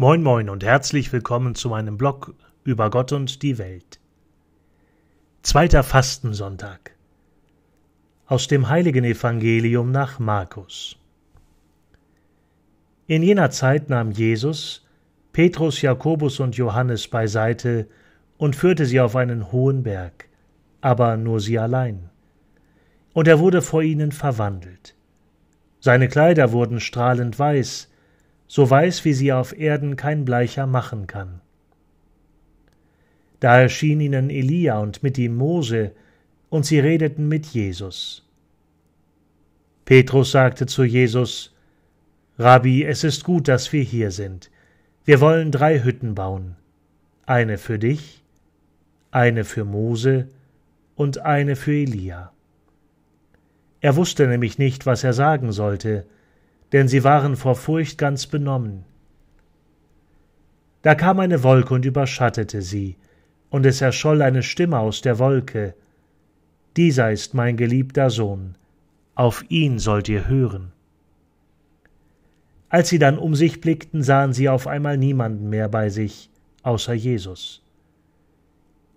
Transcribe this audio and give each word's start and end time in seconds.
Moin 0.00 0.22
moin 0.22 0.48
und 0.48 0.62
herzlich 0.62 1.12
willkommen 1.12 1.56
zu 1.56 1.70
meinem 1.70 1.98
Blog 1.98 2.32
über 2.62 2.88
Gott 2.88 3.10
und 3.10 3.42
die 3.42 3.58
Welt. 3.58 3.98
Zweiter 5.42 5.82
Fastensonntag 5.82 6.92
aus 8.26 8.46
dem 8.46 8.68
heiligen 8.68 9.02
Evangelium 9.02 9.90
nach 9.90 10.20
Markus. 10.20 10.94
In 13.08 13.24
jener 13.24 13.50
Zeit 13.50 13.90
nahm 13.90 14.12
Jesus 14.12 14.86
Petrus, 15.32 15.82
Jakobus 15.82 16.38
und 16.38 16.56
Johannes 16.56 17.08
beiseite 17.08 17.88
und 18.36 18.54
führte 18.54 18.86
sie 18.86 19.00
auf 19.00 19.16
einen 19.16 19.50
hohen 19.50 19.82
Berg, 19.82 20.28
aber 20.80 21.16
nur 21.16 21.40
sie 21.40 21.58
allein. 21.58 22.08
Und 23.14 23.26
er 23.26 23.40
wurde 23.40 23.62
vor 23.62 23.82
ihnen 23.82 24.12
verwandelt. 24.12 24.94
Seine 25.80 26.06
Kleider 26.06 26.52
wurden 26.52 26.78
strahlend 26.78 27.36
weiß, 27.36 27.88
so 28.48 28.68
weiß, 28.68 29.04
wie 29.04 29.12
sie 29.12 29.32
auf 29.32 29.56
Erden 29.56 29.94
kein 29.96 30.24
Bleicher 30.24 30.66
machen 30.66 31.06
kann. 31.06 31.40
Da 33.40 33.60
erschien 33.60 34.00
ihnen 34.00 34.30
Elia 34.30 34.78
und 34.80 35.02
mit 35.02 35.16
ihm 35.18 35.36
Mose, 35.36 35.92
und 36.48 36.64
sie 36.64 36.80
redeten 36.80 37.28
mit 37.28 37.46
Jesus. 37.46 38.26
Petrus 39.84 40.32
sagte 40.32 40.66
zu 40.66 40.82
Jesus, 40.82 41.54
Rabbi, 42.38 42.84
es 42.84 43.04
ist 43.04 43.22
gut, 43.24 43.48
dass 43.48 43.72
wir 43.72 43.82
hier 43.82 44.10
sind. 44.10 44.50
Wir 45.04 45.20
wollen 45.20 45.52
drei 45.52 45.82
Hütten 45.82 46.14
bauen, 46.14 46.56
eine 47.26 47.58
für 47.58 47.78
dich, 47.78 48.22
eine 49.10 49.44
für 49.44 49.64
Mose 49.64 50.28
und 50.96 51.18
eine 51.18 51.54
für 51.54 51.72
Elia. 51.72 52.32
Er 53.80 53.96
wusste 53.96 54.26
nämlich 54.26 54.58
nicht, 54.58 54.86
was 54.86 55.04
er 55.04 55.12
sagen 55.12 55.52
sollte, 55.52 56.06
denn 56.72 56.88
sie 56.88 57.04
waren 57.04 57.36
vor 57.36 57.54
Furcht 57.54 57.98
ganz 57.98 58.26
benommen. 58.26 58.84
Da 60.82 60.94
kam 60.94 61.18
eine 61.18 61.42
Wolke 61.42 61.74
und 61.74 61.84
überschattete 61.84 62.62
sie, 62.62 62.96
und 63.50 63.64
es 63.66 63.80
erscholl 63.80 64.22
eine 64.22 64.42
Stimme 64.42 64.78
aus 64.78 65.00
der 65.00 65.18
Wolke 65.18 65.74
Dieser 66.76 67.10
ist 67.10 67.34
mein 67.34 67.56
geliebter 67.56 68.10
Sohn, 68.10 68.54
auf 69.14 69.44
ihn 69.48 69.78
sollt 69.78 70.08
ihr 70.08 70.28
hören. 70.28 70.72
Als 72.68 72.90
sie 72.90 72.98
dann 72.98 73.18
um 73.18 73.34
sich 73.34 73.60
blickten, 73.60 74.02
sahen 74.02 74.32
sie 74.32 74.48
auf 74.48 74.66
einmal 74.66 74.98
niemanden 74.98 75.48
mehr 75.48 75.68
bei 75.68 75.88
sich, 75.88 76.30
außer 76.62 76.92
Jesus. 76.92 77.62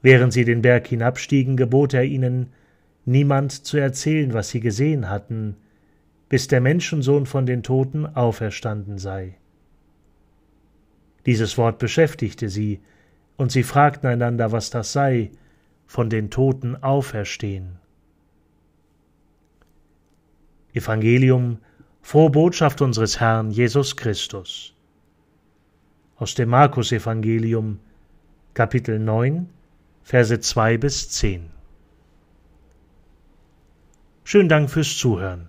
Während 0.00 0.32
sie 0.32 0.44
den 0.44 0.62
Berg 0.62 0.86
hinabstiegen, 0.86 1.56
gebot 1.56 1.92
er 1.92 2.04
ihnen, 2.04 2.46
niemand 3.04 3.52
zu 3.52 3.76
erzählen, 3.76 4.32
was 4.32 4.48
sie 4.48 4.60
gesehen 4.60 5.10
hatten, 5.10 5.56
bis 6.28 6.46
der 6.48 6.60
Menschensohn 6.60 7.26
von 7.26 7.46
den 7.46 7.62
Toten 7.62 8.06
auferstanden 8.06 8.98
sei. 8.98 9.36
Dieses 11.26 11.56
Wort 11.58 11.78
beschäftigte 11.78 12.48
sie, 12.48 12.80
und 13.36 13.52
sie 13.52 13.62
fragten 13.62 14.08
einander, 14.08 14.52
was 14.52 14.70
das 14.70 14.92
sei, 14.92 15.30
von 15.86 16.10
den 16.10 16.30
Toten 16.30 16.76
auferstehen. 16.76 17.78
Evangelium, 20.72 21.58
frohe 22.02 22.30
Botschaft 22.30 22.82
unseres 22.82 23.20
Herrn 23.20 23.50
Jesus 23.50 23.96
Christus. 23.96 24.74
Aus 26.16 26.34
dem 26.34 26.48
Markus 26.48 26.92
Evangelium, 26.92 27.78
Kapitel 28.54 28.98
9, 28.98 29.48
Verse 30.02 30.40
2 30.40 30.78
bis 30.78 31.10
10. 31.10 31.50
Schönen 34.24 34.48
Dank 34.48 34.68
fürs 34.68 34.96
Zuhören 34.96 35.48